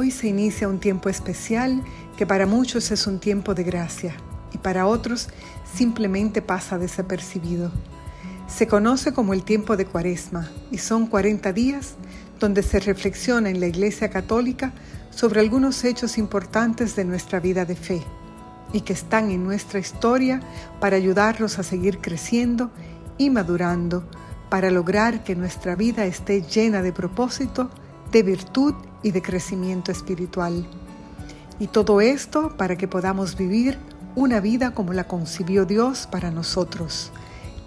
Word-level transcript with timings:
Hoy 0.00 0.12
se 0.12 0.28
inicia 0.28 0.68
un 0.68 0.78
tiempo 0.78 1.08
especial 1.08 1.82
que 2.16 2.24
para 2.24 2.46
muchos 2.46 2.92
es 2.92 3.08
un 3.08 3.18
tiempo 3.18 3.54
de 3.54 3.64
gracia 3.64 4.14
y 4.54 4.58
para 4.58 4.86
otros 4.86 5.26
simplemente 5.74 6.40
pasa 6.40 6.78
desapercibido. 6.78 7.72
Se 8.46 8.68
conoce 8.68 9.12
como 9.12 9.34
el 9.34 9.42
tiempo 9.42 9.76
de 9.76 9.86
Cuaresma 9.86 10.48
y 10.70 10.78
son 10.78 11.08
40 11.08 11.52
días 11.52 11.96
donde 12.38 12.62
se 12.62 12.78
reflexiona 12.78 13.50
en 13.50 13.58
la 13.58 13.66
Iglesia 13.66 14.08
Católica 14.08 14.72
sobre 15.10 15.40
algunos 15.40 15.82
hechos 15.82 16.16
importantes 16.16 16.94
de 16.94 17.04
nuestra 17.04 17.40
vida 17.40 17.64
de 17.64 17.74
fe 17.74 18.00
y 18.72 18.82
que 18.82 18.92
están 18.92 19.32
en 19.32 19.42
nuestra 19.42 19.80
historia 19.80 20.40
para 20.78 20.94
ayudarnos 20.94 21.58
a 21.58 21.64
seguir 21.64 21.98
creciendo 21.98 22.70
y 23.16 23.30
madurando 23.30 24.08
para 24.48 24.70
lograr 24.70 25.24
que 25.24 25.34
nuestra 25.34 25.74
vida 25.74 26.06
esté 26.06 26.42
llena 26.42 26.82
de 26.82 26.92
propósito, 26.92 27.68
de 28.12 28.22
virtud 28.22 28.74
y 28.84 28.87
de 29.02 29.22
crecimiento 29.22 29.92
espiritual. 29.92 30.66
Y 31.58 31.68
todo 31.68 32.00
esto 32.00 32.56
para 32.56 32.76
que 32.76 32.88
podamos 32.88 33.36
vivir 33.36 33.78
una 34.14 34.40
vida 34.40 34.72
como 34.72 34.92
la 34.92 35.04
concibió 35.04 35.64
Dios 35.64 36.08
para 36.10 36.30
nosotros, 36.30 37.10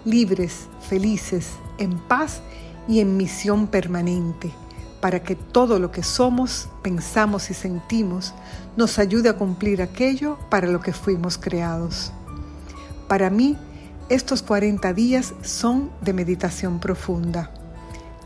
libres, 0.04 0.68
felices, 0.88 1.50
en 1.78 1.98
paz 1.98 2.40
y 2.88 3.00
en 3.00 3.16
misión 3.16 3.66
permanente, 3.66 4.52
para 5.00 5.22
que 5.22 5.34
todo 5.34 5.78
lo 5.78 5.90
que 5.90 6.02
somos, 6.02 6.68
pensamos 6.82 7.50
y 7.50 7.54
sentimos 7.54 8.34
nos 8.76 8.98
ayude 8.98 9.28
a 9.28 9.36
cumplir 9.36 9.82
aquello 9.82 10.38
para 10.50 10.66
lo 10.68 10.80
que 10.80 10.92
fuimos 10.92 11.38
creados. 11.38 12.12
Para 13.08 13.30
mí, 13.30 13.56
estos 14.08 14.42
40 14.42 14.92
días 14.92 15.34
son 15.42 15.90
de 16.02 16.12
meditación 16.12 16.80
profunda 16.80 17.50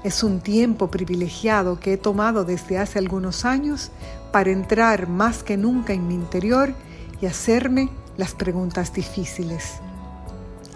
es 0.06 0.23
un 0.23 0.38
tiempo 0.38 0.88
privilegiado 0.88 1.80
que 1.80 1.95
he 1.95 1.96
tomado 1.96 2.45
desde 2.45 2.78
hace 2.78 3.01
algunos 3.01 3.45
años 3.45 3.91
para 4.30 4.52
entrar 4.52 5.09
más 5.09 5.42
que 5.42 5.56
nunca 5.56 5.95
en 5.95 6.06
mi 6.06 6.15
interior 6.15 6.73
y 7.20 7.27
hacerme 7.27 7.88
las 8.16 8.32
preguntas 8.32 8.93
difíciles, 8.93 9.80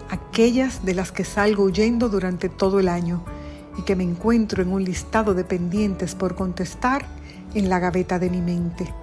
aquellas 0.09 0.83
de 0.83 0.95
las 0.95 1.13
que 1.13 1.23
salgo 1.23 1.63
huyendo 1.63 2.09
durante 2.09 2.49
todo 2.49 2.81
el 2.81 2.89
año 2.89 3.23
y 3.77 3.83
que 3.83 3.95
me 3.95 4.03
encuentro 4.03 4.63
en 4.63 4.73
un 4.73 4.83
listado 4.83 5.33
de 5.33 5.45
pendientes 5.45 6.13
por 6.13 6.35
contestar 6.35 7.05
en 7.53 7.69
la 7.69 7.79
gaveta 7.79 8.19
de 8.19 8.29
mi 8.29 8.41
mente. 8.41 8.93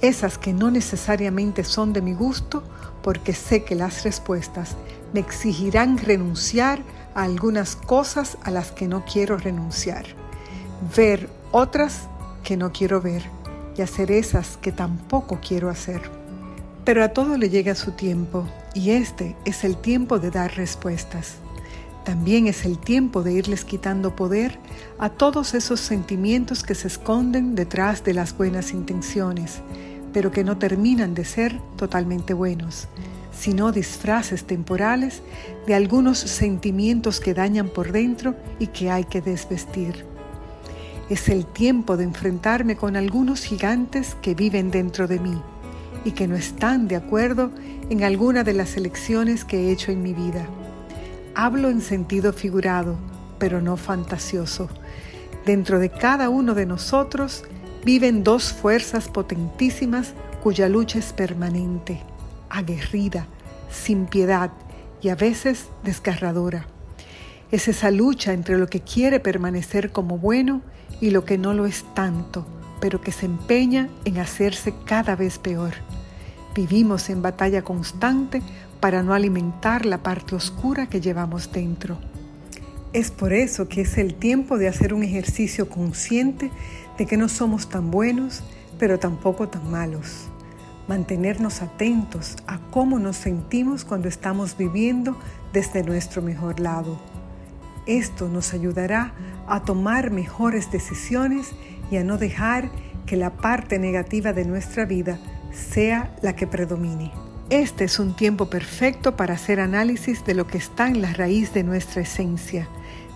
Esas 0.00 0.38
que 0.38 0.52
no 0.52 0.70
necesariamente 0.70 1.64
son 1.64 1.92
de 1.92 2.02
mi 2.02 2.14
gusto 2.14 2.62
porque 3.02 3.32
sé 3.32 3.64
que 3.64 3.74
las 3.74 4.04
respuestas 4.04 4.76
me 5.12 5.18
exigirán 5.18 5.98
renunciar 5.98 6.84
algunas 7.14 7.76
cosas 7.76 8.38
a 8.42 8.50
las 8.50 8.72
que 8.72 8.88
no 8.88 9.04
quiero 9.04 9.36
renunciar, 9.36 10.06
ver 10.96 11.28
otras 11.52 12.08
que 12.42 12.56
no 12.56 12.72
quiero 12.72 13.00
ver 13.00 13.22
y 13.76 13.82
hacer 13.82 14.10
esas 14.10 14.56
que 14.56 14.72
tampoco 14.72 15.38
quiero 15.46 15.70
hacer. 15.70 16.02
Pero 16.84 17.04
a 17.04 17.08
todo 17.08 17.36
le 17.36 17.50
llega 17.50 17.74
su 17.74 17.92
tiempo 17.92 18.46
y 18.74 18.90
este 18.90 19.36
es 19.44 19.64
el 19.64 19.76
tiempo 19.76 20.18
de 20.18 20.30
dar 20.30 20.54
respuestas. 20.56 21.36
También 22.04 22.46
es 22.46 22.64
el 22.64 22.78
tiempo 22.78 23.22
de 23.22 23.34
irles 23.34 23.64
quitando 23.64 24.16
poder 24.16 24.58
a 24.98 25.10
todos 25.10 25.54
esos 25.54 25.80
sentimientos 25.80 26.62
que 26.62 26.74
se 26.74 26.88
esconden 26.88 27.54
detrás 27.54 28.02
de 28.04 28.14
las 28.14 28.36
buenas 28.36 28.72
intenciones, 28.72 29.60
pero 30.12 30.30
que 30.30 30.42
no 30.42 30.56
terminan 30.56 31.14
de 31.14 31.24
ser 31.24 31.60
totalmente 31.76 32.32
buenos 32.32 32.88
sino 33.32 33.72
disfraces 33.72 34.44
temporales 34.44 35.22
de 35.66 35.74
algunos 35.74 36.18
sentimientos 36.18 37.20
que 37.20 37.34
dañan 37.34 37.68
por 37.68 37.92
dentro 37.92 38.34
y 38.58 38.68
que 38.68 38.90
hay 38.90 39.04
que 39.04 39.20
desvestir. 39.20 40.04
Es 41.08 41.28
el 41.28 41.46
tiempo 41.46 41.96
de 41.96 42.04
enfrentarme 42.04 42.76
con 42.76 42.96
algunos 42.96 43.42
gigantes 43.42 44.16
que 44.22 44.34
viven 44.34 44.70
dentro 44.70 45.08
de 45.08 45.18
mí 45.18 45.40
y 46.04 46.12
que 46.12 46.28
no 46.28 46.36
están 46.36 46.88
de 46.88 46.96
acuerdo 46.96 47.50
en 47.88 48.04
alguna 48.04 48.44
de 48.44 48.54
las 48.54 48.76
elecciones 48.76 49.44
que 49.44 49.58
he 49.58 49.72
hecho 49.72 49.90
en 49.90 50.02
mi 50.02 50.14
vida. 50.14 50.46
Hablo 51.34 51.68
en 51.68 51.80
sentido 51.80 52.32
figurado, 52.32 52.96
pero 53.38 53.60
no 53.60 53.76
fantasioso. 53.76 54.68
Dentro 55.44 55.78
de 55.78 55.90
cada 55.90 56.28
uno 56.28 56.54
de 56.54 56.66
nosotros 56.66 57.44
viven 57.84 58.22
dos 58.22 58.52
fuerzas 58.52 59.08
potentísimas 59.08 60.12
cuya 60.42 60.68
lucha 60.68 60.98
es 60.98 61.12
permanente 61.12 62.02
aguerrida, 62.50 63.26
sin 63.70 64.06
piedad 64.06 64.50
y 65.00 65.08
a 65.08 65.14
veces 65.14 65.68
desgarradora. 65.82 66.66
Es 67.50 67.68
esa 67.68 67.90
lucha 67.90 68.32
entre 68.32 68.58
lo 68.58 68.68
que 68.68 68.80
quiere 68.80 69.18
permanecer 69.18 69.90
como 69.90 70.18
bueno 70.18 70.62
y 71.00 71.10
lo 71.10 71.24
que 71.24 71.38
no 71.38 71.54
lo 71.54 71.66
es 71.66 71.84
tanto, 71.94 72.46
pero 72.80 73.00
que 73.00 73.12
se 73.12 73.26
empeña 73.26 73.88
en 74.04 74.18
hacerse 74.18 74.74
cada 74.84 75.16
vez 75.16 75.38
peor. 75.38 75.74
Vivimos 76.54 77.10
en 77.10 77.22
batalla 77.22 77.62
constante 77.62 78.42
para 78.80 79.02
no 79.02 79.14
alimentar 79.14 79.86
la 79.86 80.02
parte 80.02 80.34
oscura 80.34 80.88
que 80.88 81.00
llevamos 81.00 81.50
dentro. 81.52 81.98
Es 82.92 83.10
por 83.10 83.32
eso 83.32 83.68
que 83.68 83.82
es 83.82 83.98
el 83.98 84.14
tiempo 84.14 84.58
de 84.58 84.68
hacer 84.68 84.92
un 84.94 85.02
ejercicio 85.04 85.68
consciente 85.68 86.50
de 86.98 87.06
que 87.06 87.16
no 87.16 87.28
somos 87.28 87.68
tan 87.68 87.90
buenos, 87.90 88.42
pero 88.78 88.98
tampoco 88.98 89.48
tan 89.48 89.70
malos 89.70 90.29
mantenernos 90.90 91.62
atentos 91.62 92.34
a 92.48 92.58
cómo 92.72 92.98
nos 92.98 93.16
sentimos 93.16 93.84
cuando 93.84 94.08
estamos 94.08 94.56
viviendo 94.56 95.16
desde 95.52 95.84
nuestro 95.84 96.20
mejor 96.20 96.58
lado. 96.58 97.00
Esto 97.86 98.28
nos 98.28 98.54
ayudará 98.54 99.14
a 99.46 99.62
tomar 99.62 100.10
mejores 100.10 100.72
decisiones 100.72 101.52
y 101.92 101.96
a 101.98 102.02
no 102.02 102.18
dejar 102.18 102.72
que 103.06 103.16
la 103.16 103.30
parte 103.36 103.78
negativa 103.78 104.32
de 104.32 104.44
nuestra 104.44 104.84
vida 104.84 105.20
sea 105.52 106.12
la 106.22 106.34
que 106.34 106.48
predomine. 106.48 107.12
Este 107.50 107.84
es 107.84 108.00
un 108.00 108.16
tiempo 108.16 108.50
perfecto 108.50 109.14
para 109.14 109.34
hacer 109.34 109.60
análisis 109.60 110.24
de 110.24 110.34
lo 110.34 110.48
que 110.48 110.58
está 110.58 110.88
en 110.88 111.02
la 111.02 111.12
raíz 111.12 111.54
de 111.54 111.62
nuestra 111.62 112.02
esencia, 112.02 112.68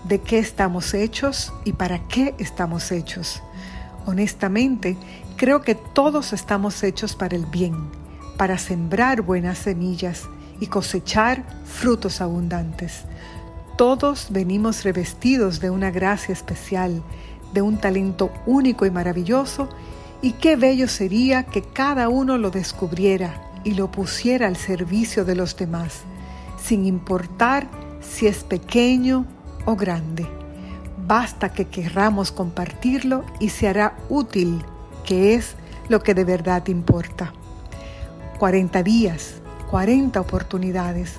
de 0.04 0.20
qué 0.20 0.38
estamos 0.38 0.94
hechos 0.94 1.52
y 1.64 1.72
para 1.72 2.06
qué 2.06 2.36
estamos 2.38 2.92
hechos. 2.92 3.42
Honestamente, 4.06 4.96
creo 5.36 5.62
que 5.62 5.74
todos 5.74 6.32
estamos 6.32 6.82
hechos 6.82 7.16
para 7.16 7.36
el 7.36 7.46
bien, 7.46 7.74
para 8.36 8.58
sembrar 8.58 9.22
buenas 9.22 9.58
semillas 9.58 10.28
y 10.60 10.66
cosechar 10.66 11.44
frutos 11.64 12.20
abundantes. 12.20 13.04
Todos 13.76 14.28
venimos 14.30 14.84
revestidos 14.84 15.60
de 15.60 15.70
una 15.70 15.90
gracia 15.90 16.32
especial, 16.32 17.02
de 17.52 17.62
un 17.62 17.78
talento 17.78 18.30
único 18.46 18.86
y 18.86 18.90
maravilloso, 18.90 19.68
y 20.22 20.32
qué 20.32 20.56
bello 20.56 20.86
sería 20.86 21.44
que 21.44 21.62
cada 21.62 22.08
uno 22.08 22.38
lo 22.38 22.50
descubriera 22.50 23.50
y 23.64 23.74
lo 23.74 23.90
pusiera 23.90 24.46
al 24.46 24.56
servicio 24.56 25.24
de 25.24 25.34
los 25.34 25.56
demás, 25.56 26.02
sin 26.62 26.86
importar 26.86 27.68
si 28.00 28.26
es 28.26 28.44
pequeño 28.44 29.26
o 29.64 29.76
grande. 29.76 30.43
Basta 31.06 31.50
que 31.50 31.66
querramos 31.66 32.32
compartirlo 32.32 33.24
y 33.38 33.50
se 33.50 33.68
hará 33.68 33.96
útil, 34.08 34.64
que 35.04 35.34
es 35.34 35.54
lo 35.88 36.02
que 36.02 36.14
de 36.14 36.24
verdad 36.24 36.66
importa. 36.68 37.34
40 38.38 38.82
días, 38.82 39.34
40 39.70 40.18
oportunidades, 40.18 41.16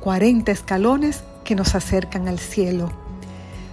40 0.00 0.52
escalones 0.52 1.24
que 1.42 1.56
nos 1.56 1.74
acercan 1.74 2.28
al 2.28 2.38
cielo. 2.38 2.92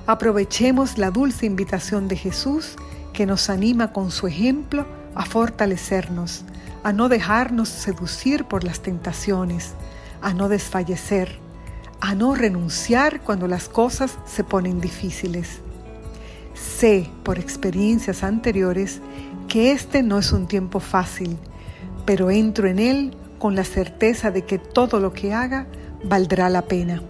Aprovechemos 0.08 0.98
la 0.98 1.12
dulce 1.12 1.46
invitación 1.46 2.08
de 2.08 2.16
Jesús 2.16 2.76
que 3.14 3.28
nos 3.28 3.50
anima 3.50 3.94
con 3.94 4.10
su 4.10 4.26
ejemplo 4.26 4.88
a 5.14 5.26
fortalecernos, 5.26 6.44
a 6.84 6.92
no 6.92 7.08
dejarnos 7.08 7.70
seducir 7.70 8.46
por 8.46 8.64
las 8.64 8.80
tentaciones, 8.80 9.74
a 10.24 10.34
no 10.34 10.50
desfallecer 10.50 11.41
a 12.02 12.16
no 12.16 12.34
renunciar 12.34 13.22
cuando 13.22 13.48
las 13.48 13.70
cosas 13.70 14.18
se 14.26 14.44
ponen 14.44 14.82
difíciles. 14.82 15.62
Sé 16.56 17.10
por 17.24 17.38
experiencias 17.38 18.24
anteriores 18.24 19.02
que 19.48 19.72
este 19.72 20.02
no 20.02 20.18
es 20.18 20.32
un 20.32 20.48
tiempo 20.48 20.80
fácil, 20.80 21.38
pero 22.06 22.32
entro 22.32 22.68
en 22.68 22.80
él 22.80 23.16
con 23.38 23.56
la 23.56 23.64
certeza 23.64 24.32
de 24.32 24.44
que 24.46 24.58
todo 24.58 25.00
lo 25.00 25.14
que 25.14 25.34
haga 25.34 25.68
valdrá 26.04 26.50
la 26.50 26.64
pena. 26.64 27.02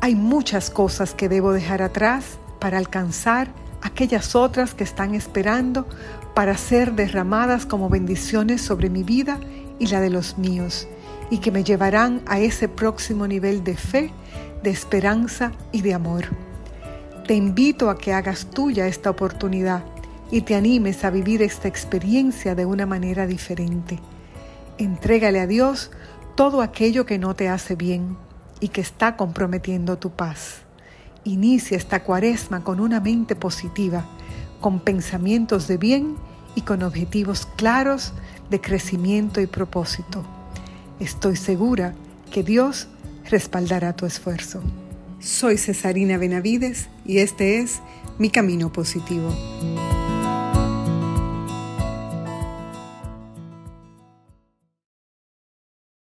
Hay 0.00 0.14
muchas 0.14 0.70
cosas 0.70 1.12
que 1.12 1.28
debo 1.28 1.52
dejar 1.52 1.82
atrás 1.82 2.38
para 2.60 2.78
alcanzar 2.78 3.48
aquellas 3.82 4.36
otras 4.36 4.74
que 4.74 4.84
están 4.84 5.14
esperando 5.14 5.86
para 6.34 6.56
ser 6.56 6.92
derramadas 6.92 7.66
como 7.66 7.88
bendiciones 7.88 8.62
sobre 8.62 8.88
mi 8.88 9.02
vida 9.02 9.40
y 9.78 9.88
la 9.88 10.00
de 10.00 10.10
los 10.10 10.38
míos 10.38 10.88
y 11.30 11.38
que 11.38 11.50
me 11.50 11.64
llevarán 11.64 12.22
a 12.26 12.38
ese 12.38 12.68
próximo 12.68 13.26
nivel 13.26 13.64
de 13.64 13.76
fe, 13.76 14.12
de 14.62 14.70
esperanza 14.70 15.52
y 15.72 15.82
de 15.82 15.94
amor. 15.94 16.24
Te 17.26 17.34
invito 17.34 17.90
a 17.90 17.98
que 17.98 18.12
hagas 18.12 18.46
tuya 18.46 18.86
esta 18.86 19.10
oportunidad 19.10 19.84
y 20.30 20.42
te 20.42 20.54
animes 20.54 21.04
a 21.04 21.10
vivir 21.10 21.42
esta 21.42 21.68
experiencia 21.68 22.54
de 22.54 22.66
una 22.66 22.86
manera 22.86 23.26
diferente. 23.26 23.98
Entrégale 24.78 25.40
a 25.40 25.46
Dios 25.46 25.90
todo 26.36 26.62
aquello 26.62 27.06
que 27.06 27.18
no 27.18 27.34
te 27.34 27.48
hace 27.48 27.74
bien 27.74 28.16
y 28.60 28.68
que 28.68 28.80
está 28.80 29.16
comprometiendo 29.16 29.98
tu 29.98 30.10
paz. 30.10 30.58
Inicia 31.24 31.76
esta 31.76 32.04
cuaresma 32.04 32.62
con 32.62 32.78
una 32.78 33.00
mente 33.00 33.34
positiva, 33.34 34.04
con 34.60 34.80
pensamientos 34.80 35.66
de 35.66 35.76
bien 35.76 36.16
y 36.54 36.62
con 36.62 36.82
objetivos 36.82 37.46
claros 37.56 38.12
de 38.50 38.60
crecimiento 38.60 39.40
y 39.40 39.46
propósito. 39.46 40.24
Estoy 41.00 41.36
segura 41.36 41.94
que 42.32 42.42
Dios 42.42 42.88
respaldará 43.28 43.94
tu 43.94 44.06
esfuerzo. 44.06 44.62
Soy 45.20 45.58
Cesarina 45.58 46.16
Benavides 46.16 46.88
y 47.04 47.18
este 47.18 47.58
es 47.58 47.80
Mi 48.18 48.30
Camino 48.30 48.72
Positivo. 48.72 49.30